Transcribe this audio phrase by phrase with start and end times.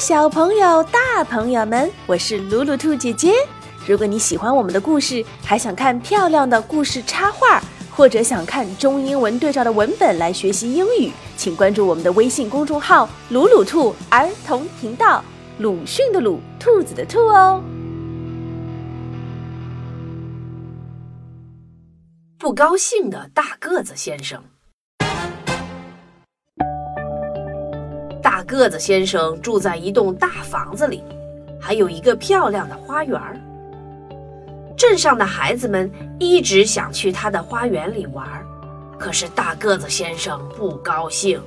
[0.00, 3.34] 小朋友、大朋友们，我是鲁鲁兔姐姐。
[3.86, 15.22] 如果你喜欢我们的故事，还想看漂亮的故事插画，或者想看中英文对照的文本来学习英语，请关注我们的微信公众号“鲁鲁兔儿童频道”，
[15.60, 17.62] 鲁迅的鲁，兔子的兔哦。
[22.38, 24.42] 不高兴的大个子先生。
[28.50, 31.04] 个子先生住在一栋大房子里，
[31.60, 33.16] 还有一个漂亮的花园。
[34.76, 38.26] 镇上的孩子们一直想去他的花园里玩，
[38.98, 41.40] 可是大个子先生不高兴。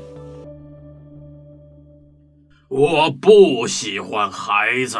[2.70, 4.97] 我不喜欢孩子。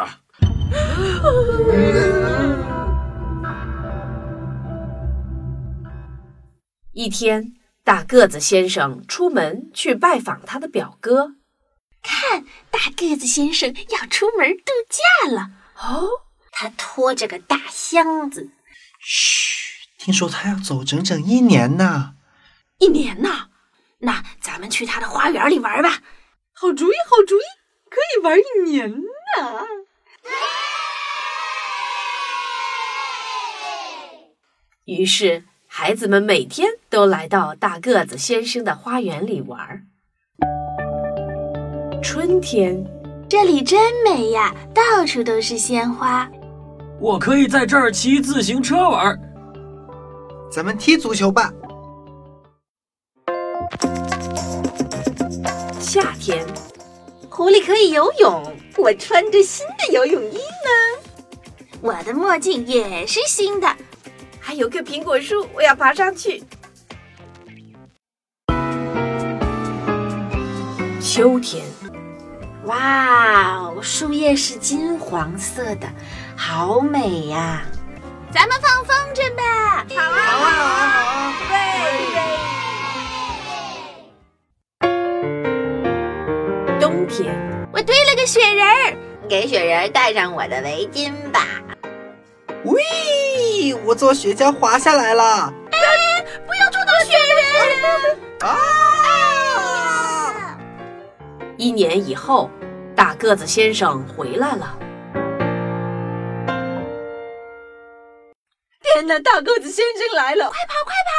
[6.92, 11.36] 一天，大个子先生出门去拜访他的表哥。
[12.04, 15.50] 看，大个子先生要出门度假了。
[15.76, 16.06] 哦，
[16.52, 18.50] 他拖着个大箱子。
[19.00, 22.14] 嘘，听说他要走整整一年呢。
[22.78, 23.48] 一年呢？
[24.00, 26.02] 那咱们去他的花园里玩吧。
[26.52, 27.42] 好主意，好主意，
[27.88, 29.66] 可以玩一年呢。
[34.84, 35.44] 于是。
[35.76, 39.88] 孩子们每天都来到大个子先生的花园里玩。
[42.04, 42.84] 春天，
[43.30, 46.30] 这里真美呀，到处都是鲜花。
[47.00, 49.18] 我可以在这儿骑自行车玩。
[50.52, 51.50] 咱们踢足球吧。
[55.80, 56.46] 夏天，
[57.30, 58.54] 狐狸可以游泳。
[58.76, 61.58] 我穿着新的游泳衣呢。
[61.80, 63.66] 我的墨镜也是新的。
[64.38, 66.42] 还有棵苹果树，我要爬上去。
[71.00, 71.64] 秋天，
[72.64, 75.86] 哇哦，树叶是金黄色的，
[76.34, 77.60] 好美呀！
[78.32, 79.84] 咱们放风筝吧！
[79.94, 81.34] 好啊，好啊，好啊，好啊！
[84.80, 84.88] 对。
[86.80, 87.34] 冬天，
[87.72, 88.96] 我堆了个雪人儿，
[89.28, 91.46] 给雪人戴上我的围巾吧。
[92.64, 92.82] 喂。
[93.84, 95.52] 我坐雪橇滑下来了！
[95.70, 97.36] 哎，不要撞到雪人！
[98.40, 98.56] 啊！
[101.56, 102.50] 一年以后，
[102.96, 104.78] 大个子先生回来了。
[108.82, 110.48] 天哪，大个子先生来了！
[110.50, 111.14] 快跑，快跑！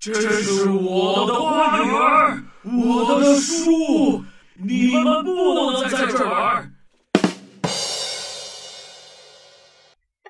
[0.00, 6.72] 这是我的花园，我的树，你们不能在这儿玩。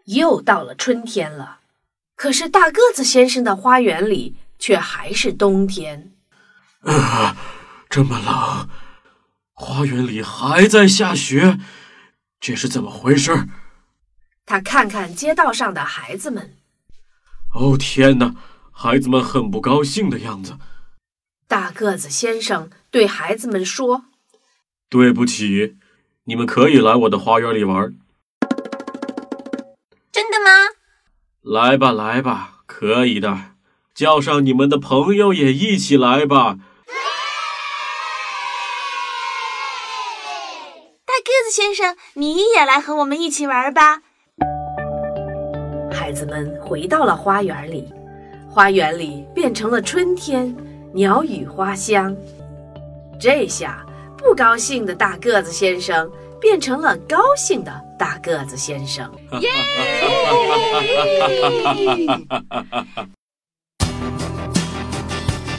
[0.05, 1.61] 又到了春天了，
[2.15, 6.14] 可是大个子先生的花园里却还是冬天。
[6.85, 7.37] 啊，
[7.89, 8.69] 这么冷，
[9.53, 11.59] 花园里还在下雪，
[12.41, 13.49] 这是怎么回事？
[14.47, 16.57] 他看看街道上的孩子们。
[17.55, 18.35] 哦天哪，
[18.73, 20.59] 孩子们很不高兴的样子。
[21.47, 24.07] 大个子先生对孩子们说
[24.91, 25.77] ：“对不起，
[26.25, 27.95] 你们可以来我的花园里玩。”
[30.13, 30.51] 真的吗
[31.43, 33.53] 来吧，来吧，可以的。
[33.95, 36.59] 叫上你们的朋友也一起来吧。
[41.25, 44.03] 大个子先生，你也来和我们一起玩吧。
[45.91, 47.91] 孩子们回到了花园里，
[48.51, 50.55] 花园里变成了春天，
[50.93, 52.15] 鸟语花香。
[53.19, 53.83] 这下，
[54.19, 57.73] 不高兴的大个子先生变成了高兴的。
[57.99, 59.49] 大个子先生， 耶！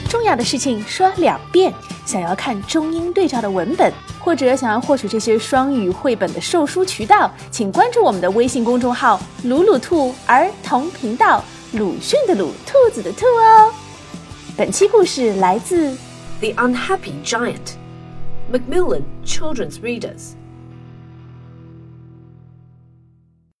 [0.08, 1.74] 重要的事情说两遍。
[2.04, 3.92] 想要看中英对照的文本，
[4.26, 11.40] 或者想要获取这些双语绘本的售书渠道，请关注我们的微信公众号“鲁鲁兔儿童频道”，
[11.74, 13.72] 鲁迅的鲁，兔子的兔哦。
[14.56, 15.92] 本期故事来自
[16.40, 17.54] 《The Unhappy Giant》
[18.52, 20.32] ，Macmillan Children's Readers。